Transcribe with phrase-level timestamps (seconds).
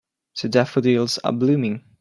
[0.41, 1.83] The daffodils are blooming.